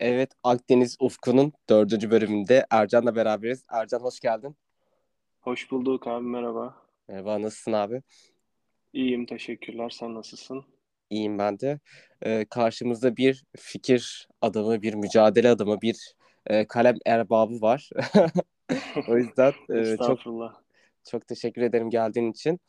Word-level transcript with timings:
Evet, 0.00 0.30
Akdeniz 0.42 0.96
Ufku'nun 1.00 1.52
dördüncü 1.68 2.10
bölümünde 2.10 2.66
Ercan'la 2.70 3.16
beraberiz. 3.16 3.64
Ercan 3.68 4.00
hoş 4.00 4.20
geldin. 4.20 4.56
Hoş 5.40 5.70
bulduk 5.70 6.06
abi 6.06 6.26
merhaba. 6.26 6.76
Merhaba, 7.08 7.42
nasılsın 7.42 7.72
abi? 7.72 8.02
İyiyim 8.92 9.26
teşekkürler. 9.26 9.90
Sen 9.90 10.14
nasılsın? 10.14 10.64
İyiyim 11.10 11.38
ben 11.38 11.60
de. 11.60 11.80
Ee, 12.22 12.46
karşımızda 12.50 13.16
bir 13.16 13.44
fikir 13.56 14.28
adamı, 14.40 14.82
bir 14.82 14.94
mücadele 14.94 15.48
adamı, 15.48 15.80
bir 15.80 16.14
e, 16.46 16.66
kalem 16.66 16.96
erbabı 17.06 17.60
var. 17.60 17.90
O 19.08 19.16
yüzden 19.16 19.52
e, 19.70 19.96
çok 19.96 20.18
çok 21.10 21.26
teşekkür 21.26 21.62
ederim 21.62 21.90
geldiğin 21.90 22.30
için. 22.30 22.60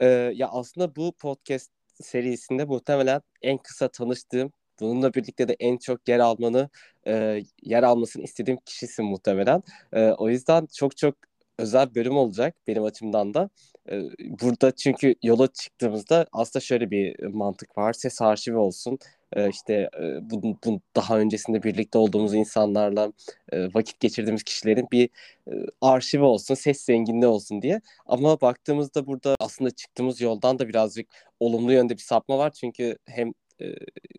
Ee, 0.00 0.06
ya 0.34 0.48
aslında 0.48 0.96
bu 0.96 1.12
podcast 1.12 1.70
serisinde 2.02 2.64
muhtemelen 2.64 3.20
en 3.42 3.58
kısa 3.58 3.88
tanıştığım, 3.88 4.52
bununla 4.80 5.14
birlikte 5.14 5.48
de 5.48 5.56
en 5.60 5.76
çok 5.76 6.08
yer 6.08 6.18
almanı, 6.18 6.68
e, 7.06 7.42
yer 7.62 7.82
almasını 7.82 8.22
istediğim 8.22 8.58
kişisin 8.64 9.04
muhtemelen. 9.04 9.62
E, 9.92 10.10
o 10.10 10.28
yüzden 10.28 10.66
çok 10.66 10.96
çok 10.96 11.14
özel 11.58 11.94
bölüm 11.94 12.16
olacak 12.16 12.54
benim 12.66 12.84
açımdan 12.84 13.34
da. 13.34 13.50
E, 13.90 14.02
burada 14.40 14.70
çünkü 14.70 15.14
yola 15.22 15.46
çıktığımızda 15.46 16.26
aslında 16.32 16.60
şöyle 16.64 16.90
bir 16.90 17.22
mantık 17.26 17.78
var. 17.78 17.92
Ses 17.92 18.22
arşivi 18.22 18.56
olsun. 18.56 18.98
E, 19.32 19.48
işte 19.50 19.90
e, 20.02 20.30
bu, 20.30 20.42
bu 20.64 20.80
daha 20.96 21.18
öncesinde 21.18 21.62
birlikte 21.62 21.98
olduğumuz 21.98 22.34
insanlarla 22.34 23.12
e, 23.52 23.74
vakit 23.74 24.00
geçirdiğimiz 24.00 24.42
kişilerin 24.42 24.88
bir 24.92 25.08
e, 25.48 25.52
arşivi 25.80 26.22
olsun, 26.22 26.54
ses 26.54 26.80
zenginliği 26.80 27.26
olsun 27.26 27.62
diye. 27.62 27.80
Ama 28.06 28.40
baktığımızda 28.40 29.06
burada 29.06 29.36
aslında 29.40 29.70
çıktığımız 29.70 30.20
yoldan 30.20 30.58
da 30.58 30.68
birazcık 30.68 31.08
olumlu 31.40 31.72
yönde 31.72 31.94
bir 31.94 32.02
sapma 32.02 32.38
var. 32.38 32.50
Çünkü 32.50 32.98
hem 33.06 33.32
e, 33.60 33.74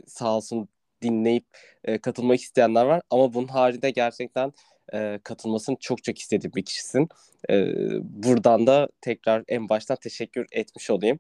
sağ 0.08 0.38
olsun 0.38 0.70
dinleyip 1.02 1.46
e, 1.84 1.98
katılmak 1.98 2.40
isteyenler 2.42 2.86
var. 2.86 3.02
Ama 3.10 3.34
bunun 3.34 3.48
haricinde 3.48 3.92
gerçekten 3.92 4.54
e, 4.94 5.20
katılmasını 5.24 5.76
çok 5.80 6.04
çok 6.04 6.20
istediğim 6.20 6.54
bir 6.56 6.66
kişisin. 6.66 7.08
E, 7.50 7.56
buradan 8.02 8.68
da 8.68 8.90
tekrar 9.02 9.44
en 9.48 9.70
baştan 9.70 9.98
teşekkür 10.02 10.48
etmiş 10.52 10.90
olayım. 10.92 11.20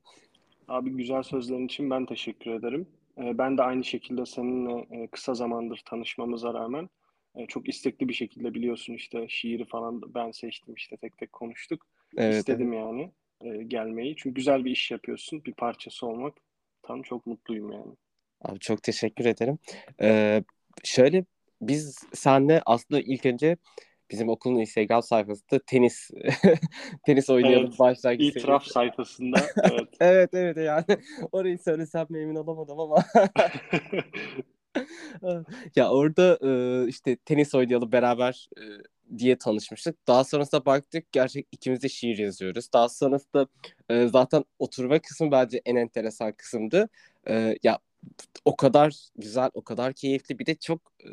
Abi 0.67 0.89
güzel 0.91 1.23
sözlerin 1.23 1.65
için 1.65 1.89
ben 1.89 2.05
teşekkür 2.05 2.51
ederim. 2.51 2.87
Ee, 3.17 3.37
Ben 3.37 3.57
de 3.57 3.63
aynı 3.63 3.83
şekilde 3.83 4.25
seninle 4.25 5.03
e, 5.03 5.07
kısa 5.07 5.33
zamandır 5.33 5.81
tanışmamıza 5.85 6.53
rağmen 6.53 6.89
e, 7.35 7.45
çok 7.47 7.69
istekli 7.69 8.09
bir 8.09 8.13
şekilde 8.13 8.53
biliyorsun 8.53 8.93
işte 8.93 9.25
şiiri 9.29 9.65
falan 9.65 10.01
ben 10.15 10.31
seçtim 10.31 10.73
işte 10.75 10.97
tek 10.97 11.17
tek 11.17 11.33
konuştuk. 11.33 11.87
Evet, 12.17 12.33
evet. 12.33 12.37
İstedim 12.39 12.73
yani 12.73 13.11
e, 13.41 13.63
gelmeyi. 13.63 14.15
Çünkü 14.15 14.35
güzel 14.35 14.65
bir 14.65 14.71
iş 14.71 14.91
yapıyorsun. 14.91 15.45
Bir 15.45 15.53
parçası 15.53 16.07
olmak 16.07 16.33
tam 16.83 17.01
çok 17.01 17.25
mutluyum 17.25 17.71
yani. 17.71 17.95
Abi 18.41 18.59
çok 18.59 18.83
teşekkür 18.83 19.25
ederim. 19.25 19.59
Ee, 20.01 20.43
şöyle 20.83 21.25
biz 21.61 21.97
senle 22.13 22.61
aslında 22.65 23.01
ilk 23.01 23.25
önce 23.25 23.57
bizim 24.11 24.29
okulun 24.29 24.59
Instagram 24.59 25.03
sayfasında 25.03 25.59
tenis 25.67 26.09
tenis 27.05 27.29
oynayalım 27.29 27.67
Evet, 27.67 27.79
başlangıç 27.79 28.25
itiraf 28.25 28.61
serisi. 28.63 28.73
sayfasında 28.73 29.39
evet. 29.63 29.87
Evet 29.99 30.29
evet 30.33 30.57
yani 30.57 30.85
orayı 31.31 31.59
söylesem 31.59 32.05
mi 32.09 32.19
emin 32.19 32.35
olamadım 32.35 32.79
ama 32.79 33.05
ya 35.75 35.89
orada 35.89 36.39
e, 36.41 36.87
işte 36.87 37.15
tenis 37.15 37.55
oynayalım 37.55 37.91
beraber 37.91 38.49
e, 38.57 38.63
diye 39.17 39.37
tanışmıştık. 39.37 40.07
Daha 40.07 40.23
sonrasında 40.23 40.65
baktık 40.65 41.11
gerçek 41.11 41.47
ikimiz 41.51 41.83
de 41.83 41.89
şiir 41.89 42.17
yazıyoruz. 42.17 42.73
Daha 42.73 42.89
sonrasında 42.89 43.47
e, 43.89 44.07
zaten 44.07 44.45
oturma 44.59 44.99
kısmı 44.99 45.31
bence 45.31 45.61
en 45.65 45.75
enteresan 45.75 46.31
kısımdı. 46.31 46.89
E, 47.29 47.55
ya 47.63 47.79
o 48.45 48.55
kadar 48.55 48.95
güzel, 49.17 49.49
o 49.53 49.61
kadar 49.63 49.93
keyifli 49.93 50.39
bir 50.39 50.45
de 50.45 50.55
çok 50.55 50.81
e, 51.05 51.09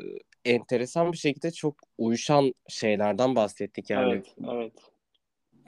enteresan 0.53 1.11
bir 1.11 1.17
şekilde 1.17 1.51
çok 1.51 1.75
uyuşan 1.97 2.53
şeylerden 2.69 3.35
bahsettik 3.35 3.89
yani 3.89 4.11
Evet, 4.11 4.35
evet. 4.47 4.73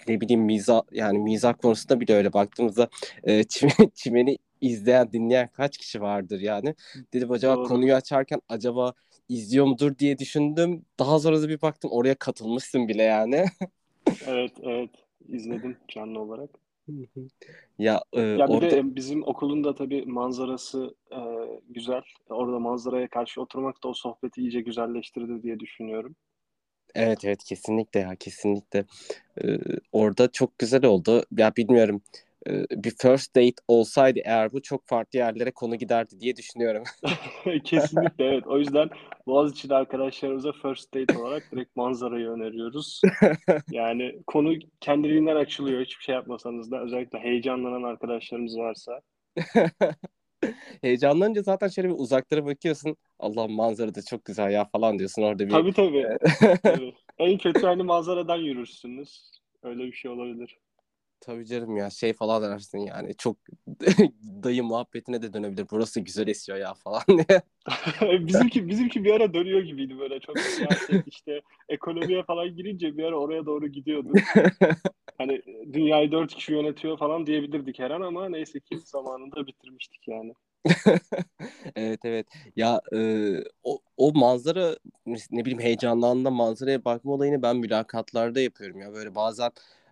ne 0.08 0.22
bileyim 0.22 0.42
miza 0.42 0.84
yani 0.92 1.20
mizah 1.20 1.54
konusunda 1.62 2.00
bile 2.00 2.14
öyle 2.14 2.34
baktığımızda 2.34 2.90
e, 3.24 3.44
çime- 3.48 3.92
çimeni 3.94 4.38
izleyen 4.62 5.12
dinleyen 5.12 5.48
kaç 5.48 5.78
kişi 5.78 6.02
vardır 6.02 6.40
yani 6.40 6.76
dedim 7.14 7.32
acaba 7.32 7.56
Doğru. 7.56 7.68
konuyu 7.68 7.94
açarken 7.96 8.42
acaba 8.50 8.94
izliyor 9.30 9.66
mudur 9.66 9.98
diye 9.98 10.18
düşündüm 10.18 10.86
daha 11.00 11.20
sonra 11.20 11.42
da 11.42 11.50
bir 11.50 11.62
baktım 11.62 11.92
oraya 11.92 12.16
katılmışsın 12.16 12.88
bile 12.88 13.04
yani 13.04 13.46
Evet, 14.28 14.52
evet. 14.64 14.90
İzledim 15.28 15.78
canlı 15.88 16.20
olarak. 16.20 16.50
Ya 17.78 18.02
e, 18.14 18.22
Ya 18.36 18.52
bir 18.52 18.60
orada 18.60 18.78
de 18.80 18.96
bizim 18.96 19.24
okulun 19.24 19.64
da 19.64 19.76
tabii 19.76 20.06
manzarası 20.06 20.96
e, 21.12 21.18
güzel. 21.70 22.02
Orada 22.30 22.60
manzaraya 22.60 23.08
karşı 23.10 23.42
oturmak 23.42 23.84
da 23.84 23.88
o 23.88 23.94
sohbeti 23.94 24.42
iyice 24.42 24.62
güzelleştirdi 24.62 25.44
diye 25.44 25.60
düşünüyorum. 25.60 26.16
evet 26.96 27.26
evet 27.26 27.44
kesinlikle 27.44 28.00
ya 28.00 28.16
kesinlikle 28.16 28.86
E, 29.44 29.60
orada 29.94 30.32
çok 30.34 30.60
güzel 30.60 30.86
oldu 30.86 31.26
ya 31.38 31.58
bilmiyorum 31.58 32.04
bir 32.72 32.92
first 33.02 33.36
date 33.36 33.56
olsaydı 33.68 34.20
eğer 34.26 34.52
bu 34.52 34.62
çok 34.62 34.88
farklı 34.88 35.20
yerlere 35.20 35.52
konu 35.52 35.76
giderdi 35.76 36.20
diye 36.20 36.36
düşünüyorum. 36.36 36.84
Kesinlikle 37.64 38.26
evet. 38.26 38.48
O 38.48 38.60
yüzden 38.60 38.90
Boğaziçi'de 39.28 39.76
arkadaşlarımıza 39.76 40.52
first 40.52 40.94
date 40.94 41.18
olarak 41.18 41.52
direkt 41.52 41.76
manzarayı 41.76 42.28
öneriyoruz. 42.28 43.02
Yani 43.72 44.20
konu 44.28 44.54
kendiliğinden 44.80 45.36
açılıyor 45.36 45.82
hiçbir 45.82 46.04
şey 46.04 46.16
yapmasanız 46.16 46.72
da. 46.72 46.84
Özellikle 46.84 47.20
heyecanlanan 47.20 47.84
arkadaşlarımız 47.84 48.58
varsa. 48.58 49.02
Heyecanlanınca 50.82 51.42
zaten 51.42 51.68
şöyle 51.68 51.90
bir 51.90 51.96
uzaklara 51.98 52.46
bakıyorsun. 52.46 52.98
Allah 53.20 53.48
manzara 53.48 53.96
da 53.96 54.02
çok 54.02 54.26
güzel 54.26 54.52
ya 54.52 54.66
falan 54.66 55.00
diyorsun 55.00 55.22
orada 55.22 55.46
bir. 55.46 55.52
Tabii 55.52 55.74
tabii. 55.74 56.08
tabii. 56.64 56.94
En 57.18 57.38
kötü 57.38 57.62
hani 57.62 57.84
manzaradan 57.84 58.38
yürürsünüz. 58.38 59.32
Öyle 59.64 59.84
bir 59.84 59.94
şey 59.94 60.12
olabilir. 60.12 60.58
Tabii 61.22 61.46
canım 61.46 61.78
ya 61.78 61.90
şey 61.90 62.14
falan 62.14 62.44
dersin 62.44 62.78
yani 62.78 63.16
çok 63.18 63.38
dayı 64.44 64.64
muhabbetine 64.64 65.22
de 65.22 65.34
dönebilir. 65.34 65.68
Burası 65.72 66.00
güzel 66.00 66.28
esiyor 66.28 66.58
ya 66.58 66.74
falan 66.74 67.02
diye. 67.08 67.42
Bizimki 68.28 68.68
bizimki 68.68 69.04
bir 69.04 69.12
ara 69.12 69.34
dönüyor 69.34 69.62
gibiydi 69.62 70.00
böyle 70.00 70.20
çok 70.20 70.40
siyaset 70.40 71.08
işte 71.08 71.42
ekonomiye 71.70 72.24
falan 72.24 72.56
girince 72.56 72.98
bir 72.98 73.04
ara 73.04 73.16
oraya 73.16 73.46
doğru 73.46 73.68
gidiyordu. 73.68 74.14
Hani 75.18 75.42
dünyayı 75.74 76.12
dört 76.12 76.36
kişi 76.36 76.54
yönetiyor 76.54 76.98
falan 76.98 77.26
diyebilirdik 77.26 77.80
her 77.80 77.92
an 77.92 78.02
ama 78.02 78.30
neyse 78.30 78.60
ki 78.60 78.80
zamanında 78.86 79.48
bitirmiştik 79.48 80.08
yani. 80.08 80.34
Evet 81.76 82.00
evet. 82.04 82.28
Ya 82.56 82.82
e, 82.94 83.00
o, 83.64 83.80
o 83.98 84.12
manzara 84.14 84.78
ne 85.32 85.46
bileyim 85.46 85.60
heyecanlandığında 85.60 86.32
manzaraya 86.32 86.86
bakma 86.86 87.12
olayını 87.14 87.42
ben 87.42 87.58
mülakatlarda 87.58 88.40
yapıyorum 88.40 88.80
ya. 88.82 88.94
Böyle 88.94 89.16
bazen 89.16 89.52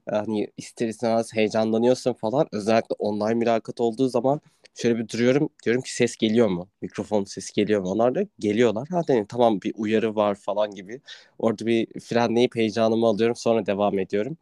hani 0.10 0.48
ister 0.58 0.88
istemez 0.88 1.34
heyecanlanıyorsun 1.34 2.14
falan. 2.14 2.48
Özellikle 2.52 2.96
online 3.00 3.34
mülakat 3.34 3.82
olduğu 3.82 4.08
zaman 4.08 4.42
şöyle 4.76 4.98
bir 4.98 5.10
duruyorum. 5.10 5.50
Diyorum 5.66 5.82
ki 5.82 5.96
ses 5.96 6.16
geliyor 6.16 6.48
mu? 6.48 6.68
Mikrofon 6.82 7.24
sesi 7.24 7.54
geliyor 7.54 7.82
mu? 7.82 7.90
Onlar 7.90 8.16
da 8.16 8.22
geliyorlar. 8.40 8.88
Ha 8.92 9.02
dedim 9.08 9.26
tamam 9.26 9.62
bir 9.62 9.74
uyarı 9.78 10.16
var 10.16 10.36
falan 10.36 10.72
gibi. 10.72 11.02
Orada 11.40 11.66
bir 11.66 12.00
frenleyip 12.00 12.56
heyecanımı 12.56 13.08
alıyorum 13.08 13.36
sonra 13.36 13.66
devam 13.66 14.00
ediyorum. 14.00 14.38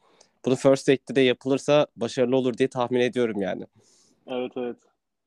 Bunu 0.45 0.55
first 0.55 0.87
date'de 0.87 1.15
de 1.15 1.21
yapılırsa 1.21 1.87
başarılı 1.95 2.35
olur 2.37 2.57
diye 2.57 2.69
tahmin 2.69 2.99
ediyorum 2.99 3.41
yani. 3.41 3.65
Evet 4.27 4.51
evet. 4.55 4.77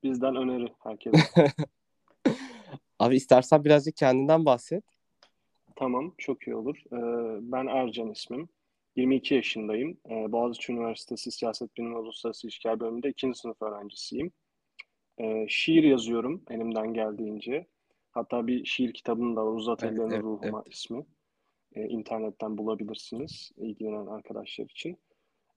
Bizden 0.02 0.36
öneri 0.36 0.68
herkese. 0.82 1.16
Abi 2.98 3.16
istersen 3.16 3.64
birazcık 3.64 3.96
kendinden 3.96 4.44
bahset. 4.44 4.84
Tamam, 5.76 6.14
çok 6.18 6.46
iyi 6.46 6.56
olur. 6.56 6.76
Ee, 6.92 7.52
ben 7.52 7.66
Ercan 7.66 8.10
ismim. 8.10 8.48
22 8.96 9.34
yaşındayım. 9.34 9.98
Ee, 10.10 10.32
Boğaziçi 10.32 10.72
Üniversitesi 10.72 11.30
Siyaset 11.30 11.76
Bilimi 11.76 11.96
Uluslararası 11.96 12.46
İlişkiler 12.46 12.80
bölümünde 12.80 13.08
ikinci 13.08 13.38
sınıf 13.38 13.62
öğrencisiyim. 13.62 14.32
Ee, 15.18 15.46
şiir 15.48 15.82
yazıyorum 15.82 16.42
elimden 16.50 16.94
geldiğince. 16.94 17.66
Hatta 18.10 18.46
bir 18.46 18.64
şiir 18.64 18.92
kitabım 18.92 19.36
da 19.36 19.46
var. 19.46 19.52
Uzat 19.52 19.82
Evet, 19.82 19.92
Ellerini 19.92 20.14
evet, 20.14 20.22
Ruhuma 20.22 20.64
ismi. 20.66 21.06
Ee, 21.74 21.88
internetten 21.88 22.58
bulabilirsiniz 22.58 23.52
ilgilenen 23.56 24.06
arkadaşlar 24.06 24.64
için. 24.64 24.98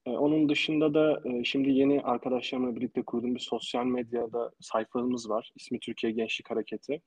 Ee, 0.05 0.09
onun 0.09 0.49
dışında 0.49 0.93
da 0.93 1.21
e, 1.25 1.43
şimdi 1.43 1.69
yeni 1.69 2.01
arkadaşlarımla 2.01 2.75
birlikte 2.75 3.01
kurduğum 3.03 3.35
bir 3.35 3.39
sosyal 3.39 3.85
medyada 3.85 4.51
sayfamız 4.59 5.29
var. 5.29 5.51
İsmi 5.55 5.79
Türkiye 5.79 6.11
Gençlik 6.11 6.51
Hareketi. 6.51 7.01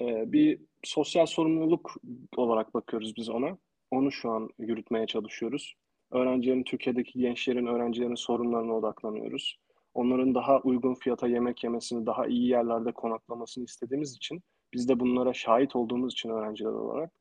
Ee, 0.00 0.32
bir 0.32 0.60
sosyal 0.84 1.26
sorumluluk 1.26 1.96
olarak 2.36 2.74
bakıyoruz 2.74 3.16
biz 3.16 3.28
ona. 3.28 3.58
Onu 3.90 4.12
şu 4.12 4.30
an 4.30 4.50
yürütmeye 4.58 5.06
çalışıyoruz. 5.06 5.74
Öğrencilerin, 6.10 6.62
Türkiye'deki 6.62 7.18
gençlerin, 7.18 7.66
öğrencilerin 7.66 8.14
sorunlarına 8.14 8.76
odaklanıyoruz. 8.76 9.58
Onların 9.94 10.34
daha 10.34 10.60
uygun 10.60 10.94
fiyata 10.94 11.28
yemek 11.28 11.64
yemesini, 11.64 12.06
daha 12.06 12.26
iyi 12.26 12.48
yerlerde 12.48 12.92
konaklamasını 12.92 13.64
istediğimiz 13.64 14.16
için, 14.16 14.42
biz 14.72 14.88
de 14.88 15.00
bunlara 15.00 15.32
şahit 15.32 15.76
olduğumuz 15.76 16.12
için 16.12 16.30
öğrenciler 16.30 16.70
olarak 16.70 17.12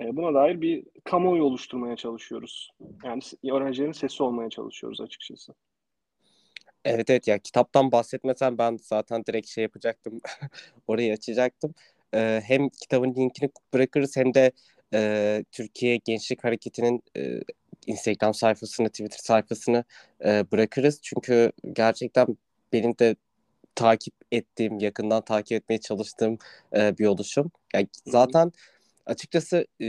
e, 0.00 0.16
buna 0.16 0.34
dair 0.34 0.60
bir 0.60 0.84
kamuoyu 1.04 1.42
oluşturmaya 1.44 1.96
çalışıyoruz. 1.96 2.70
Yani 3.04 3.22
öğrencilerin 3.52 3.92
sesi 3.92 4.22
olmaya 4.22 4.50
çalışıyoruz 4.50 5.00
açıkçası. 5.00 5.54
Evet 6.84 7.10
evet 7.10 7.28
ya 7.28 7.38
kitaptan 7.38 7.92
bahsetmesen 7.92 8.58
ben 8.58 8.78
zaten 8.82 9.24
direkt 9.26 9.48
şey 9.48 9.62
yapacaktım. 9.62 10.20
Orayı 10.86 11.12
açacaktım. 11.12 11.74
e, 12.14 12.40
hem 12.44 12.68
kitabın 12.68 13.14
linkini 13.14 13.50
bırakırız 13.74 14.16
hem 14.16 14.34
de 14.34 14.52
e, 14.94 15.44
Türkiye 15.52 15.96
Gençlik 15.96 16.44
Hareketi'nin 16.44 17.02
e, 17.16 17.40
Instagram 17.86 18.34
sayfasını, 18.34 18.88
Twitter 18.88 19.18
sayfasını 19.18 19.84
e, 20.24 20.50
bırakırız. 20.52 21.00
Çünkü 21.02 21.52
gerçekten 21.72 22.26
benim 22.72 22.98
de 22.98 23.16
takip 23.74 24.14
ettiğim, 24.32 24.78
yakından 24.78 25.24
takip 25.24 25.52
etmeye 25.62 25.78
çalıştığım 25.78 26.38
e, 26.76 26.98
bir 26.98 27.06
oluşum. 27.06 27.50
Yani 27.74 27.88
zaten 28.06 28.52
açıkçası 29.06 29.66
e, 29.80 29.86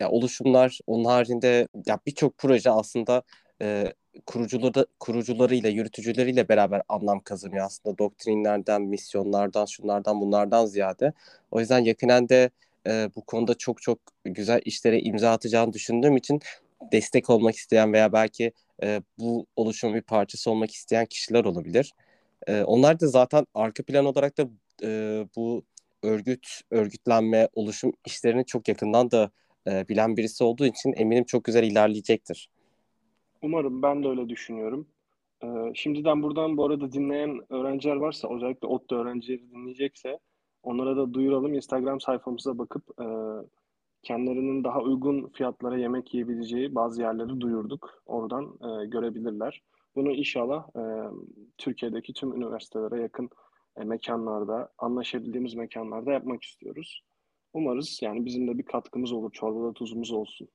ya 0.00 0.10
oluşumlar, 0.10 0.78
onun 0.86 1.04
haricinde 1.04 1.68
ya 1.86 1.98
birçok 2.06 2.38
proje 2.38 2.70
aslında 2.70 3.22
e, 3.62 3.92
kurucuları 4.26 4.86
kurucularıyla, 5.00 5.70
yürütücüleriyle 5.70 6.48
beraber 6.48 6.82
anlam 6.88 7.20
kazanıyor 7.20 7.66
aslında 7.66 7.98
doktrinlerden, 7.98 8.82
misyonlardan, 8.82 9.64
şunlardan, 9.66 10.20
bunlardan 10.20 10.66
ziyade. 10.66 11.12
O 11.50 11.60
yüzden 11.60 11.78
yakinen 11.78 12.28
de 12.28 12.50
e, 12.86 13.10
bu 13.16 13.24
konuda 13.24 13.54
çok 13.54 13.82
çok 13.82 13.98
güzel 14.24 14.60
işlere 14.64 15.00
imza 15.00 15.32
atacağını 15.32 15.72
düşündüğüm 15.72 16.16
için 16.16 16.40
destek 16.92 17.30
olmak 17.30 17.54
isteyen 17.54 17.92
veya 17.92 18.12
belki 18.12 18.52
e, 18.82 19.02
bu 19.18 19.46
oluşumun 19.56 19.96
bir 19.96 20.02
parçası 20.02 20.50
olmak 20.50 20.70
isteyen 20.70 21.06
kişiler 21.06 21.44
olabilir. 21.44 21.92
E, 22.46 22.62
onlar 22.62 23.00
da 23.00 23.06
zaten 23.06 23.46
arka 23.54 23.82
plan 23.82 24.04
olarak 24.04 24.38
da 24.38 24.48
e, 24.82 24.88
bu 25.36 25.64
örgüt, 26.02 26.60
örgütlenme, 26.70 27.48
oluşum 27.54 27.92
işlerini 28.06 28.46
çok 28.46 28.68
yakından 28.68 29.10
da 29.10 29.30
e, 29.66 29.88
bilen 29.88 30.16
birisi 30.16 30.44
olduğu 30.44 30.66
için 30.66 30.94
eminim 30.96 31.24
çok 31.24 31.44
güzel 31.44 31.62
ilerleyecektir. 31.64 32.50
Umarım 33.42 33.82
ben 33.82 34.04
de 34.04 34.08
öyle 34.08 34.28
düşünüyorum. 34.28 34.88
Ee, 35.44 35.46
şimdiden 35.74 36.22
buradan 36.22 36.56
bu 36.56 36.64
arada 36.64 36.92
dinleyen 36.92 37.40
öğrenciler 37.52 37.96
varsa 37.96 38.34
özellikle 38.34 38.68
ODTÜ 38.68 38.94
öğrencileri 38.94 39.50
dinleyecekse 39.50 40.18
onlara 40.64 40.96
da 40.96 41.14
duyuralım. 41.14 41.54
Instagram 41.54 42.00
sayfamıza 42.00 42.58
bakıp 42.58 43.00
e, 43.00 43.06
kendilerinin 44.02 44.64
daha 44.64 44.80
uygun 44.80 45.28
fiyatlara 45.28 45.78
yemek 45.78 46.14
yiyebileceği 46.14 46.74
bazı 46.74 47.02
yerleri 47.02 47.40
duyurduk. 47.40 48.02
Oradan 48.06 48.44
e, 48.44 48.86
görebilirler. 48.86 49.62
Bunu 49.96 50.12
inşallah 50.12 50.68
e, 50.76 50.82
Türkiye'deki 51.58 52.12
tüm 52.12 52.36
üniversitelere 52.36 53.02
yakın 53.02 53.30
e, 53.76 53.84
mekanlarda, 53.84 54.68
anlaşabildiğimiz 54.78 55.54
mekanlarda 55.54 56.12
yapmak 56.12 56.42
istiyoruz. 56.42 57.02
Umarız 57.52 57.98
yani 58.02 58.24
bizim 58.24 58.48
de 58.48 58.58
bir 58.58 58.62
katkımız 58.62 59.12
olur, 59.12 59.32
çorbada 59.32 59.72
tuzumuz 59.72 60.12
olsun. 60.12 60.48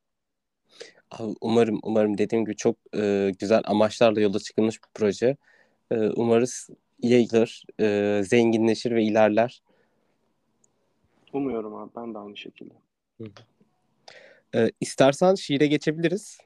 Umarım, 1.42 1.80
umarım 1.84 2.18
dediğim 2.18 2.46
gibi 2.46 2.56
çok 2.56 2.76
e, 2.96 3.32
güzel 3.40 3.62
amaçlarla 3.66 4.22
yola 4.22 4.40
çıkılmış 4.40 4.84
bir 4.84 4.90
proje. 4.94 5.38
E, 5.92 6.10
umarız 6.10 6.70
yayılır, 7.02 7.64
e, 7.80 8.22
zenginleşir 8.24 8.92
ve 8.92 9.04
ilerler. 9.04 9.62
Umuyorum 11.34 11.76
abi, 11.76 11.92
ben 11.96 12.14
de 12.14 12.18
aynı 12.18 12.38
şekilde. 12.38 12.74
E, 14.56 14.72
istersen 14.82 15.36
şiire 15.36 15.68
geçebiliriz. 15.68 16.38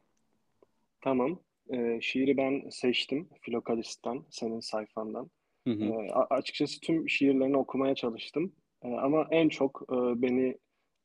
Tamam. 1.01 1.39
E, 1.69 2.01
şiiri 2.01 2.37
ben 2.37 2.69
seçtim 2.69 3.29
Filokalist'ten, 3.41 4.23
senin 4.29 4.59
sayfandan. 4.59 5.29
Hı 5.67 5.73
hı. 5.73 5.83
E, 5.83 6.11
açıkçası 6.11 6.79
tüm 6.79 7.09
şiirlerini 7.09 7.57
okumaya 7.57 7.95
çalıştım. 7.95 8.53
E, 8.83 8.87
ama 8.87 9.27
en 9.31 9.49
çok 9.49 9.83
e, 9.91 10.21
beni 10.21 10.57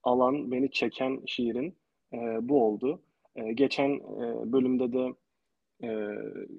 alan, 0.02 0.52
beni 0.52 0.70
çeken 0.70 1.22
şiirin 1.26 1.76
e, 2.12 2.18
bu 2.48 2.64
oldu. 2.64 3.02
E, 3.36 3.52
geçen 3.52 3.90
e, 3.90 4.52
bölümde 4.52 4.92
de 4.92 5.14
e, 5.82 5.88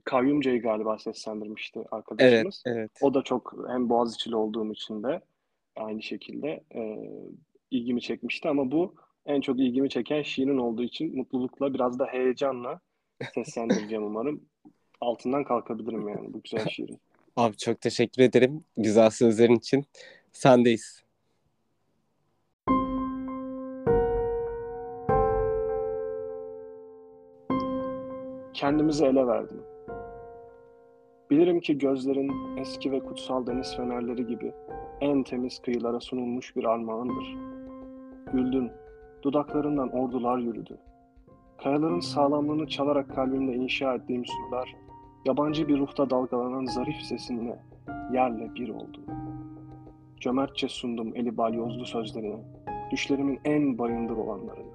Kayyumca'yı 0.03 0.61
galiba 0.61 0.97
seslendirmişti 0.99 1.79
arkadaşımız. 1.91 2.63
Evet, 2.65 2.77
evet. 2.77 2.91
O 3.01 3.13
da 3.13 3.21
çok 3.21 3.53
hem 3.67 3.89
Boğaziçi'li 3.89 4.35
olduğum 4.35 4.71
için 4.71 5.03
de 5.03 5.21
aynı 5.75 6.01
şekilde 6.01 6.63
e, 6.75 7.09
ilgimi 7.71 8.01
çekmişti 8.01 8.49
ama 8.49 8.71
bu 8.71 8.95
en 9.25 9.41
çok 9.41 9.59
ilgimi 9.59 9.89
çeken 9.89 10.21
şiirin 10.21 10.57
olduğu 10.57 10.83
için 10.83 11.17
mutlulukla 11.17 11.73
biraz 11.73 11.99
da 11.99 12.05
heyecanla 12.05 12.79
seslendireceğim 13.33 14.03
umarım. 14.03 14.41
Altından 15.01 15.43
kalkabilirim 15.43 16.07
yani 16.07 16.33
bu 16.33 16.41
güzel 16.41 16.67
şiirin. 16.67 16.99
Abi 17.35 17.57
çok 17.57 17.81
teşekkür 17.81 18.23
ederim 18.23 18.63
güzel 18.77 19.09
sözlerin 19.09 19.55
için. 19.55 19.85
Sendeyiz. 20.31 21.03
Kendimizi 28.53 29.05
ele 29.05 29.27
verdim. 29.27 29.61
Bilirim 31.29 31.59
ki 31.59 31.77
gözlerin 31.77 32.57
eski 32.57 32.91
ve 32.91 32.99
kutsal 32.99 33.47
deniz 33.47 33.75
fenerleri 33.75 34.27
gibi 34.27 34.53
en 35.01 35.23
temiz 35.23 35.59
kıyılara 35.59 35.99
sunulmuş 35.99 36.55
bir 36.55 36.63
armağandır. 36.63 37.37
Güldün, 38.33 38.71
dudaklarından 39.23 39.89
ordular 39.89 40.37
yürüdü. 40.37 40.77
Kayaların 41.63 41.99
sağlamlığını 41.99 42.67
çalarak 42.67 43.15
kalbimde 43.15 43.55
inşa 43.55 43.95
ettiğim 43.95 44.25
surlar, 44.25 44.75
yabancı 45.25 45.67
bir 45.67 45.79
ruhta 45.79 46.09
dalgalanan 46.09 46.65
zarif 46.65 47.01
sesinle 47.01 47.59
yerle 48.13 48.55
bir 48.55 48.69
oldu. 48.69 49.01
Cömertçe 50.19 50.67
sundum 50.67 51.11
eli 51.15 51.37
balyozlu 51.37 51.85
sözlerine, 51.85 52.39
düşlerimin 52.91 53.39
en 53.45 53.77
bayındır 53.77 54.17
olanlarını. 54.17 54.73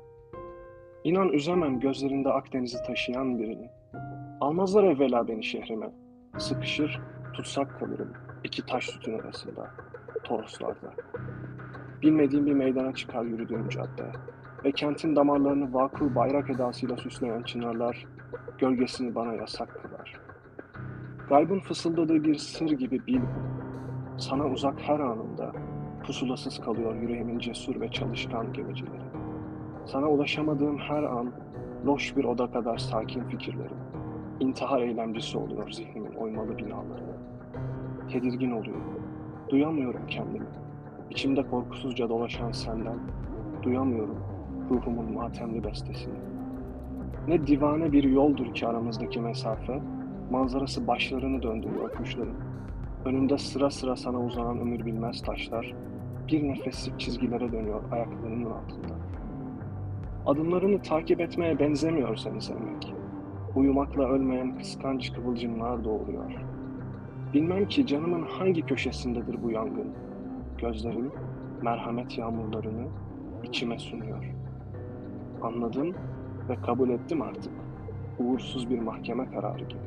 İnan 1.05 1.29
üzemem 1.29 1.81
gözlerinde 1.81 2.33
Akdeniz'i 2.33 2.83
taşıyan 2.87 3.39
birini. 3.39 3.69
Almazlar 4.41 4.85
evvela 4.85 5.29
beni 5.29 5.45
şehrime. 5.45 5.91
Sıkışır, 6.39 7.01
tutsak 7.35 7.79
kalırım 7.79 8.13
iki 8.45 8.67
taş 8.67 8.85
sütun 8.85 9.19
arasında, 9.19 9.71
Toroslarda. 10.25 10.93
Bilmediğim 12.03 12.47
bir 12.47 12.53
meydana 12.53 12.95
çıkar 12.95 13.25
yürüdüğüm 13.25 13.69
cadde 13.69 14.13
ve 14.65 14.73
kentin 14.73 15.17
damarlarını 15.17 15.75
vakur 15.75 16.15
bayrak 16.15 16.51
edasıyla 16.51 16.97
süsleyen 16.97 17.43
çınarlar 17.43 18.07
gölgesini 18.59 19.15
bana 19.15 19.35
yasak 19.35 19.83
kılar. 19.83 20.21
Gaybın 21.29 21.61
fısıldadığı 21.61 22.25
bir 22.25 22.35
sır 22.35 22.71
gibi 22.71 23.07
bil, 23.07 23.21
sana 24.19 24.47
uzak 24.47 24.81
her 24.81 25.01
anında 25.01 25.53
pusulasız 26.07 26.61
kalıyor 26.61 26.95
yüreğimin 26.95 27.39
cesur 27.39 27.81
ve 27.81 27.89
çalışkan 27.89 28.53
gemicileri. 28.53 29.05
Sana 29.87 30.09
ulaşamadığım 30.09 30.79
her 30.79 31.03
an 31.03 31.33
loş 31.87 32.17
bir 32.17 32.25
oda 32.25 32.51
kadar 32.51 32.79
sakin 32.79 33.25
fikirlerim. 33.25 33.77
İntihar 34.41 34.81
eylemcisi 34.81 35.39
oluyor 35.39 35.71
zihnimin 35.71 36.15
oymalı 36.15 36.59
binalarını. 36.59 37.14
Tedirgin 38.09 38.51
oluyorum. 38.51 39.03
Duyamıyorum 39.49 40.07
kendimi. 40.07 40.47
İçimde 41.11 41.43
korkusuzca 41.43 42.09
dolaşan 42.09 42.53
senden. 42.53 42.99
Duyamıyorum 43.63 44.35
ruhumun 44.71 45.13
matemli 45.13 45.65
bestesini. 45.65 46.15
Ne 47.29 47.47
divane 47.47 47.93
bir 47.93 48.05
yoldur 48.05 48.55
ki 48.55 48.67
aramızdaki 48.67 49.21
mesafe, 49.21 49.81
manzarası 50.31 50.87
başlarını 50.87 51.43
döndürüyor 51.43 51.95
kuşların. 51.95 52.35
Önünde 53.05 53.39
sıra 53.39 53.71
sıra 53.71 53.97
sana 53.97 54.25
uzanan 54.25 54.59
ömür 54.59 54.87
bilmez 54.87 55.23
taşlar, 55.23 55.75
bir 56.29 56.49
nefeslik 56.49 57.01
çizgilere 57.01 57.53
dönüyor 57.53 57.83
ayaklarının 57.93 58.51
altında. 58.51 58.95
Adımlarını 60.27 60.83
takip 60.83 61.21
etmeye 61.21 61.59
benzemiyor 61.59 62.17
seni 62.17 62.41
sevmek. 62.41 62.95
Uyumakla 63.57 64.09
ölmeyen 64.09 64.59
kıskanç 64.59 65.13
kıvılcımlar 65.13 65.85
doğuruyor. 65.85 66.33
Bilmem 67.35 67.69
ki 67.69 67.87
canımın 67.87 68.23
hangi 68.23 68.63
köşesindedir 68.63 69.43
bu 69.43 69.51
yangın. 69.51 69.95
Gözlerim 70.59 71.13
merhamet 71.63 72.19
yağmurlarını 72.19 72.89
içime 73.45 73.79
sunuyor. 73.79 74.25
Anladım 75.43 75.95
ve 76.49 76.55
kabul 76.55 76.91
ettim 76.91 77.23
artık. 77.23 77.53
Uğursuz 78.19 78.71
bir 78.71 78.79
mahkeme 78.79 79.31
kararı 79.31 79.65
gibi. 79.65 79.81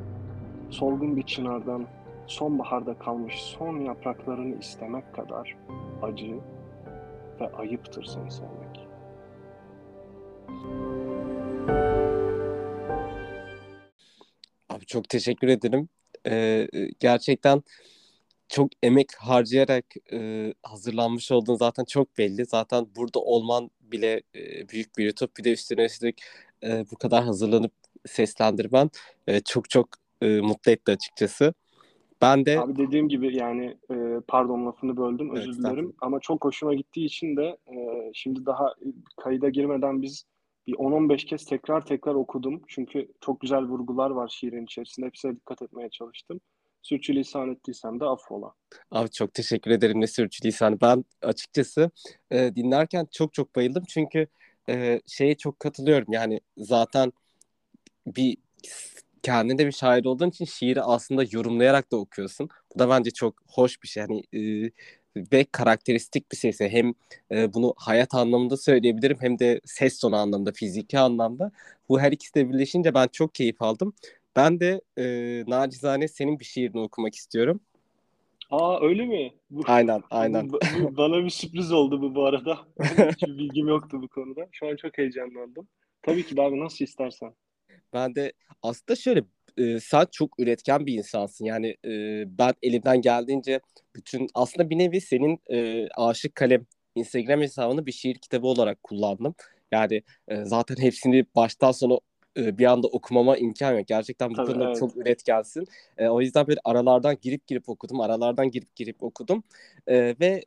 Solgun 0.70 1.16
bir 1.16 1.22
çınardan 1.22 1.86
sonbaharda 2.26 2.98
kalmış 2.98 3.34
son 3.34 3.80
yapraklarını 3.80 4.58
istemek 4.58 5.14
kadar 5.14 5.56
acı 6.02 6.38
ve 7.40 7.52
ayıptır 7.52 8.04
seni 8.04 8.30
sevmek. 8.30 8.88
Abi 14.68 14.86
çok 14.86 15.08
teşekkür 15.08 15.48
ederim. 15.48 15.88
Ee, 16.28 16.68
gerçekten 17.00 17.62
çok 18.48 18.70
emek 18.82 19.08
harcayarak 19.18 19.84
e, 20.12 20.52
hazırlanmış 20.62 21.32
olduğun 21.32 21.56
zaten 21.56 21.84
çok 21.84 22.18
belli. 22.18 22.46
Zaten 22.46 22.86
burada 22.96 23.20
olman 23.20 23.70
bile 23.80 24.22
e, 24.34 24.68
büyük 24.68 24.98
bir 24.98 25.04
YouTube. 25.04 25.30
Bir 25.38 25.44
de 25.44 25.52
üstüne 25.52 25.84
üstlük 25.84 26.18
e, 26.62 26.84
bu 26.92 26.96
kadar 26.96 27.24
hazırlanıp 27.24 27.72
seslendirmen 28.06 28.90
e, 29.26 29.40
çok 29.40 29.70
çok 29.70 29.88
e, 30.22 30.40
mutlu 30.40 30.72
etti 30.72 30.92
açıkçası. 30.92 31.54
Ben 32.22 32.46
de... 32.46 32.60
Abi 32.60 32.76
dediğim 32.76 33.08
gibi 33.08 33.36
yani 33.36 33.76
e, 33.90 33.96
pardon 34.28 34.66
lafını 34.66 34.96
böldüm 34.96 35.36
özür 35.36 35.48
evet, 35.48 35.58
dilerim. 35.58 35.92
Ama 36.00 36.20
çok 36.20 36.44
hoşuma 36.44 36.74
gittiği 36.74 37.06
için 37.06 37.36
de 37.36 37.56
e, 37.66 38.10
şimdi 38.14 38.46
daha 38.46 38.74
kayıda 39.16 39.48
girmeden 39.48 40.02
biz 40.02 40.24
bir 40.68 40.74
10-15 40.74 41.26
kez 41.26 41.44
tekrar 41.44 41.86
tekrar 41.86 42.14
okudum. 42.14 42.62
Çünkü 42.68 43.08
çok 43.20 43.40
güzel 43.40 43.62
vurgular 43.62 44.10
var 44.10 44.28
şiirin 44.28 44.64
içerisinde. 44.64 45.06
Hepsine 45.06 45.36
dikkat 45.36 45.62
etmeye 45.62 45.90
çalıştım. 45.90 46.40
Sürçülisan 46.82 47.50
ettiysem 47.50 48.00
de 48.00 48.04
affola. 48.04 48.52
Abi 48.90 49.10
çok 49.10 49.34
teşekkür 49.34 49.70
ederim 49.70 50.00
ne 50.00 50.06
sürçülisan. 50.06 50.80
Ben 50.80 51.04
açıkçası 51.22 51.90
e, 52.30 52.56
dinlerken 52.56 53.06
çok 53.12 53.34
çok 53.34 53.56
bayıldım. 53.56 53.84
Çünkü 53.88 54.26
e, 54.68 55.00
şeye 55.06 55.34
çok 55.34 55.60
katılıyorum. 55.60 56.12
Yani 56.12 56.40
zaten 56.56 57.12
bir 58.06 58.36
kendinde 59.22 59.66
bir 59.66 59.72
şair 59.72 60.04
olduğun 60.04 60.28
için 60.28 60.44
şiiri 60.44 60.82
aslında 60.82 61.24
yorumlayarak 61.30 61.92
da 61.92 61.96
okuyorsun. 61.96 62.48
Bu 62.74 62.78
da 62.78 62.88
bence 62.88 63.10
çok 63.10 63.34
hoş 63.46 63.82
bir 63.82 63.88
şey. 63.88 64.00
Yani 64.00 64.22
e, 64.66 64.70
ve 65.32 65.44
karakteristik 65.52 66.32
bir 66.32 66.36
sesi. 66.36 66.68
Hem 66.68 66.94
e, 67.32 67.54
bunu 67.54 67.74
hayat 67.76 68.14
anlamında 68.14 68.56
söyleyebilirim 68.56 69.16
hem 69.20 69.38
de 69.38 69.60
ses 69.64 69.98
tonu 70.00 70.16
anlamında, 70.16 70.52
fiziki 70.52 70.98
anlamda. 70.98 71.50
Bu 71.88 72.00
her 72.00 72.12
ikisi 72.12 72.34
de 72.34 72.48
birleşince 72.48 72.94
ben 72.94 73.08
çok 73.12 73.34
keyif 73.34 73.62
aldım. 73.62 73.92
Ben 74.36 74.60
de 74.60 74.80
e, 74.98 75.04
nacizane 75.46 76.08
senin 76.08 76.40
bir 76.40 76.44
şiirini 76.44 76.80
okumak 76.80 77.14
istiyorum. 77.14 77.60
Aa 78.50 78.80
öyle 78.80 79.06
mi? 79.06 79.32
Bu, 79.50 79.62
aynen, 79.66 80.02
aynen. 80.10 80.50
Bu, 80.52 80.58
bu, 80.82 80.96
bana 80.96 81.24
bir 81.24 81.30
sürpriz 81.30 81.72
oldu 81.72 82.02
bu 82.02 82.14
bu 82.14 82.26
arada. 82.26 82.58
Hiçbir 83.10 83.38
bilgim 83.38 83.68
yoktu 83.68 84.02
bu 84.02 84.08
konuda. 84.08 84.48
Şu 84.52 84.68
an 84.68 84.76
çok 84.76 84.98
heyecanlandım. 84.98 85.68
Tabii 86.02 86.26
ki 86.26 86.42
abi 86.42 86.60
nasıl 86.60 86.84
istersen. 86.84 87.34
Ben 87.92 88.14
de 88.14 88.32
aslında 88.62 88.96
şöyle 88.96 89.24
e, 89.58 89.80
sen 89.80 90.06
çok 90.12 90.40
üretken 90.40 90.86
bir 90.86 90.94
insansın. 90.94 91.44
Yani 91.44 91.76
e, 91.84 92.24
ben 92.38 92.54
elimden 92.62 93.00
geldiğince 93.00 93.60
bütün 93.96 94.28
aslında 94.34 94.70
bir 94.70 94.78
nevi 94.78 95.00
senin 95.00 95.38
e, 95.50 95.88
Aşık 95.96 96.34
Kalem 96.34 96.66
Instagram 96.94 97.40
hesabını 97.40 97.86
bir 97.86 97.92
şiir 97.92 98.14
kitabı 98.14 98.46
olarak 98.46 98.82
kullandım. 98.82 99.34
Yani 99.72 100.02
e, 100.28 100.44
zaten 100.44 100.76
hepsini 100.76 101.24
baştan 101.36 101.72
sona 101.72 101.98
e, 102.36 102.58
bir 102.58 102.64
anda 102.64 102.88
okumama 102.88 103.36
imkan 103.36 103.78
yok. 103.78 103.86
Gerçekten 103.86 104.30
bu 104.30 104.34
Tabii, 104.34 104.46
konuda 104.46 104.66
evet. 104.66 104.78
çok 104.78 104.96
üretkensin. 104.96 105.66
E, 105.98 106.08
o 106.08 106.20
yüzden 106.20 106.46
böyle 106.46 106.60
aralardan 106.64 107.16
girip 107.22 107.46
girip 107.46 107.68
okudum. 107.68 108.00
Aralardan 108.00 108.50
girip 108.50 108.76
girip 108.76 109.02
okudum. 109.02 109.42
E, 109.86 110.14
ve 110.20 110.44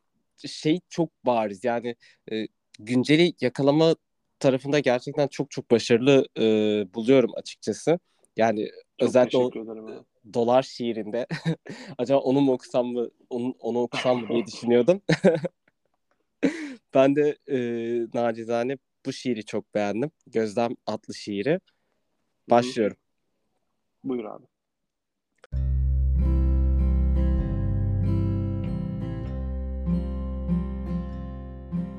şey 0.47 0.79
çok 0.89 1.09
bariz. 1.25 1.63
Yani 1.63 1.95
e, 2.31 2.47
günceli 2.79 3.33
yakalama 3.41 3.95
tarafında 4.41 4.79
gerçekten 4.79 5.27
çok 5.27 5.51
çok 5.51 5.71
başarılı 5.71 6.25
e, 6.37 6.43
buluyorum 6.93 7.31
açıkçası. 7.35 7.99
Yani 8.37 8.69
Çok 8.99 9.09
özellikle 9.09 9.37
o 9.37 9.51
dolar 10.33 10.63
şiirinde 10.63 11.27
acaba 11.97 12.19
onu 12.19 12.41
mu 12.41 12.51
okusam 12.51 12.87
mı 12.87 13.09
onu, 13.29 13.55
onu 13.59 13.79
okusam 13.79 14.21
mı 14.21 14.27
diye 14.29 14.45
düşünüyordum. 14.47 15.01
ben 16.93 17.15
de 17.15 17.37
e, 17.47 17.57
nacizane 18.13 18.77
bu 19.05 19.13
şiiri 19.13 19.45
çok 19.45 19.75
beğendim. 19.75 20.11
Gözlem 20.27 20.71
adlı 20.87 21.15
şiiri. 21.15 21.59
Başlıyorum. 22.49 22.97
Buyur 24.03 24.25
abi. 24.25 24.45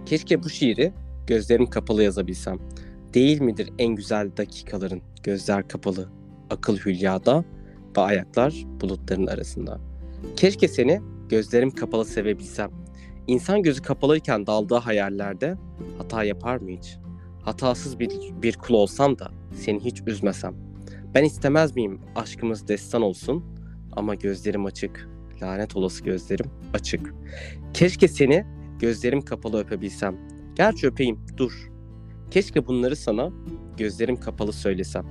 Keşke 0.07 0.43
bu 0.43 0.51
şiiri 0.51 0.93
gözlerim 1.27 1.67
kapalı 1.67 2.03
yazabilsem. 2.03 2.59
Değil 3.15 3.41
midir 3.41 3.73
en 3.79 3.95
güzel 3.95 4.31
dakikaların 4.37 5.03
gözler 5.23 5.69
kapalı, 5.69 6.09
akıl 6.51 6.77
hülyada 6.77 7.45
ve 7.97 8.01
ayaklar 8.01 8.65
bulutların 8.81 9.27
arasında. 9.27 9.81
Keşke 10.37 10.69
seni 10.69 11.01
gözlerim 11.29 11.71
kapalı 11.71 12.05
sevebilsem. 12.05 12.71
İnsan 13.27 13.63
gözü 13.63 13.83
kapalıyken 13.83 14.47
daldığı 14.47 14.75
hayallerde 14.75 15.57
hata 15.99 16.25
yapar 16.25 16.57
mı 16.57 16.71
hiç? 16.71 16.97
Hatasız 17.43 17.99
bir, 17.99 18.11
bir 18.43 18.57
kul 18.57 18.75
olsam 18.75 19.19
da 19.19 19.31
seni 19.55 19.81
hiç 19.81 20.03
üzmesem. 20.07 20.55
Ben 21.15 21.25
istemez 21.25 21.77
miyim 21.77 22.01
aşkımız 22.17 22.69
destan 22.69 23.03
olsun 23.03 23.45
ama 23.93 24.15
gözlerim 24.15 24.67
açık, 24.67 25.09
lanet 25.43 25.77
olası 25.77 26.05
gözlerim 26.05 26.51
açık. 26.75 27.15
Keşke 27.75 28.09
seni 28.09 28.45
gözlerim 28.79 29.23
kapalı 29.23 29.61
öpebilsem. 29.61 30.32
Gerçi 30.55 30.87
öpeyim, 30.87 31.21
dur. 31.37 31.71
Keşke 32.31 32.67
bunları 32.67 32.97
sana 32.97 33.31
gözlerim 33.77 34.21
kapalı 34.21 34.53
söylesem. 34.53 35.07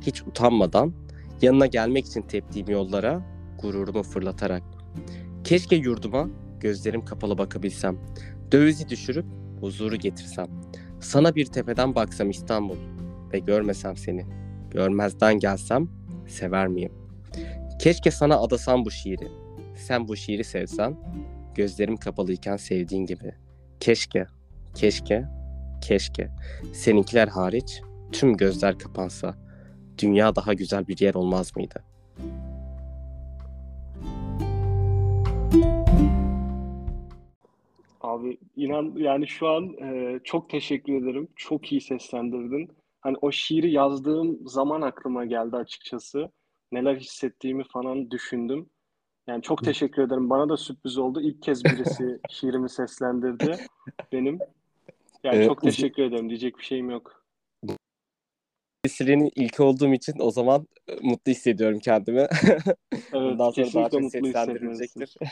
Hiç 0.00 0.22
utanmadan 0.22 0.94
yanına 1.42 1.66
gelmek 1.66 2.06
için 2.06 2.22
teptiğim 2.22 2.70
yollara 2.70 3.22
gururumu 3.62 4.02
fırlatarak. 4.02 4.62
Keşke 5.44 5.76
yurduma 5.76 6.28
gözlerim 6.60 7.04
kapalı 7.04 7.38
bakabilsem. 7.38 7.98
Dövizi 8.52 8.88
düşürüp 8.88 9.26
huzuru 9.60 9.96
getirsem. 9.96 10.46
Sana 11.00 11.34
bir 11.34 11.46
tepeden 11.46 11.94
baksam 11.94 12.30
İstanbul 12.30 12.76
ve 13.32 13.38
görmesem 13.38 13.96
seni. 13.96 14.26
Görmezden 14.70 15.38
gelsem 15.38 15.88
sever 16.28 16.68
miyim? 16.68 16.92
Keşke 17.80 18.10
sana 18.10 18.36
adasam 18.36 18.84
bu 18.84 18.90
şiiri. 18.90 19.28
Sen 19.76 20.08
bu 20.08 20.16
şiiri 20.16 20.44
sevsen 20.44 20.96
gözlerim 21.54 21.96
kapalıyken 21.96 22.56
sevdiğin 22.56 23.06
gibi. 23.06 23.34
Keşke, 23.80 24.26
keşke, 24.74 25.24
keşke. 25.82 26.30
Seninkiler 26.72 27.28
hariç 27.28 27.82
tüm 28.12 28.36
gözler 28.36 28.78
kapansa 28.78 29.34
dünya 29.98 30.36
daha 30.36 30.54
güzel 30.54 30.88
bir 30.88 31.00
yer 31.00 31.14
olmaz 31.14 31.56
mıydı? 31.56 31.84
Abi 38.00 38.38
inan 38.56 38.92
yani 38.96 39.26
şu 39.26 39.48
an 39.48 39.64
e, 39.64 40.20
çok 40.24 40.50
teşekkür 40.50 40.92
ederim. 41.02 41.28
Çok 41.36 41.72
iyi 41.72 41.80
seslendirdin. 41.80 42.68
Hani 43.00 43.16
o 43.20 43.32
şiiri 43.32 43.72
yazdığım 43.72 44.48
zaman 44.48 44.82
aklıma 44.82 45.24
geldi 45.24 45.56
açıkçası. 45.56 46.30
Neler 46.72 46.96
hissettiğimi 46.96 47.64
falan 47.64 48.10
düşündüm. 48.10 48.70
Yani 49.26 49.42
çok 49.42 49.64
teşekkür 49.64 50.02
ederim. 50.02 50.30
Bana 50.30 50.48
da 50.48 50.56
sürpriz 50.56 50.98
oldu. 50.98 51.20
İlk 51.20 51.42
kez 51.42 51.64
birisi 51.64 52.20
şiirimi 52.30 52.70
seslendirdi 52.70 53.56
benim. 54.12 54.38
Yani 55.24 55.36
Evet, 55.36 55.46
çok 55.46 55.62
teşekkür 55.62 56.02
ederim. 56.02 56.28
Diyecek 56.28 56.58
bir 56.58 56.64
şeyim 56.64 56.90
yok. 56.90 57.24
Vesilenin 58.86 59.30
ilki 59.36 59.62
olduğum 59.62 59.92
için 59.92 60.14
o 60.18 60.30
zaman 60.30 60.68
e, 60.88 60.94
mutlu 61.02 61.32
hissediyorum 61.32 61.78
kendimi. 61.78 62.26
Evet, 63.14 63.32
Bundan 63.32 63.50
sonra 63.50 63.74
daha 63.74 63.90
çok 63.90 64.00
mutlu 64.00 64.26
seslendirilecektir. 64.26 65.14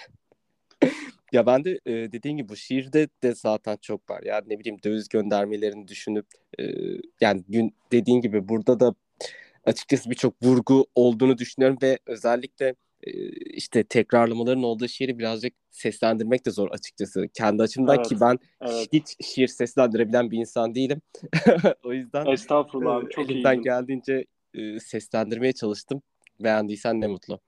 Ya 1.32 1.46
ben 1.46 1.64
de 1.64 1.80
e, 1.86 1.92
dediğin 1.92 2.36
gibi 2.36 2.48
bu 2.48 2.56
şiirde 2.56 3.08
de 3.22 3.34
zaten 3.34 3.76
çok 3.76 4.10
var. 4.10 4.22
Yani 4.22 4.44
ne 4.48 4.58
bileyim 4.58 4.78
döviz 4.84 5.08
göndermelerini 5.08 5.88
düşünüp 5.88 6.26
e, 6.58 6.64
yani 7.20 7.44
gün 7.48 7.74
dediğin 7.92 8.20
gibi 8.20 8.48
burada 8.48 8.80
da 8.80 8.94
açıkçası 9.64 10.10
birçok 10.10 10.42
vurgu 10.42 10.86
olduğunu 10.94 11.38
düşünüyorum 11.38 11.78
ve 11.82 11.98
özellikle 12.06 12.74
işte 13.54 13.84
tekrarlamaların 13.84 14.62
olduğu 14.62 14.88
şiiri 14.88 15.18
birazcık 15.18 15.54
seslendirmek 15.70 16.46
de 16.46 16.50
zor 16.50 16.70
açıkçası. 16.70 17.28
Kendi 17.34 17.62
açımdan 17.62 17.96
Evet, 17.96 18.08
ki 18.08 18.16
ben 18.20 18.38
evet. 18.60 18.88
hiç 18.92 19.26
şiir 19.26 19.48
seslendirebilen 19.48 20.30
bir 20.30 20.38
insan 20.38 20.74
değilim. 20.74 21.00
o 21.84 21.92
yüzden 21.92 22.26
Estağfurullah 22.26 22.96
abi. 22.96 23.06
e, 23.06 23.08
Çok 23.08 23.30
elimden 23.30 23.52
iyiydin. 23.52 23.62
geldiğince 23.64 24.24
e, 24.54 24.80
seslendirmeye 24.80 25.52
çalıştım. 25.52 26.02
Beğendiysen 26.40 27.00
ne 27.00 27.06
mutlu. 27.06 27.40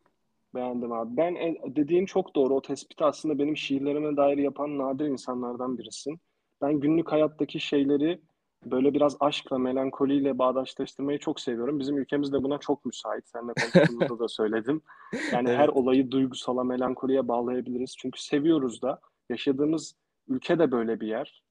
Beğendim 0.55 0.93
abi. 0.93 1.17
Ben 1.17 1.35
en- 1.35 1.77
dediğin 1.77 2.07
çok 2.07 2.35
doğru. 2.37 2.55
O 2.55 2.63
tespiti 2.63 3.05
aslında 3.05 3.39
benim 3.39 3.57
şiirlerime 3.57 4.17
dair 4.17 4.39
yapan 4.39 4.79
nadir 4.79 5.05
insanlardan 5.05 5.79
birisin. 5.79 6.21
Ben 6.63 6.81
günlük 6.81 7.13
hayattaki 7.13 7.61
şeyleri 7.61 8.21
böyle 8.65 8.95
biraz 8.95 9.17
aşkla, 9.21 9.59
melankoliyle 9.59 10.39
bağdaşlaştırmayı 10.39 11.19
çok 11.19 11.41
seviyorum. 11.41 11.81
Bizim 11.81 11.99
ülkemiz 11.99 12.33
de 12.33 12.43
buna 12.43 12.59
çok 12.59 12.85
müsait. 12.85 13.29
Seninle 13.29 13.53
konuştuğumuzda 13.53 14.19
da 14.19 14.29
söyledim. 14.29 14.83
Yani 15.33 15.49
her 15.49 15.65
Evet. 15.65 15.77
olayı 15.77 16.11
duygusala, 16.11 16.65
melankoliye 16.65 17.29
bağlayabiliriz. 17.29 17.95
Çünkü 17.99 18.23
seviyoruz 18.23 18.83
da. 18.83 19.01
Yaşadığımız 19.31 19.95
ülke 20.29 20.59
de 20.59 20.71
böyle 20.71 21.01
bir 21.01 21.07
yer. 21.07 21.43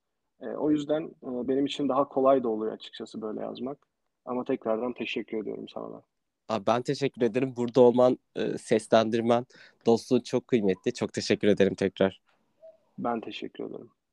E, 0.41 0.47
o 0.47 0.71
yüzden 0.71 1.03
e, 1.03 1.47
benim 1.47 1.65
için 1.65 1.89
daha 1.89 2.07
kolay 2.07 2.43
da 2.43 2.49
oluyor 2.49 2.73
açıkçası 2.73 3.21
böyle 3.21 3.39
yazmak. 3.41 3.77
Ama 4.25 4.43
tekrardan 4.43 4.93
teşekkür 4.93 5.37
ediyorum 5.37 5.65
sana 5.73 5.93
da. 5.93 6.03
Abi 6.49 6.65
ben 6.67 6.81
teşekkür 6.81 7.21
ederim. 7.21 7.53
Burada 7.57 7.81
olman, 7.81 8.17
e, 8.35 8.57
seslendirmen, 8.57 9.45
dostluğun 9.85 10.19
çok 10.19 10.47
kıymetli. 10.47 10.93
Çok 10.93 11.13
teşekkür 11.13 11.47
ederim 11.47 11.75
tekrar. 11.75 12.21
Ben 12.97 13.21
teşekkür 13.21 13.63
ederim. 13.63 13.89